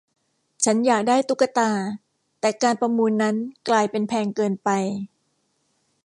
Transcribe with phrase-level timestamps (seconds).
[0.65, 1.71] ฉันอยากได้ตุ๊กตา
[2.39, 3.35] แต่การประมูลนั้น
[3.67, 4.69] กลายเป็นแพงเกินไป